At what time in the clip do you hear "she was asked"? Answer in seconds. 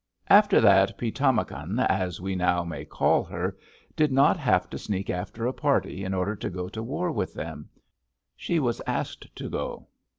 8.35-9.27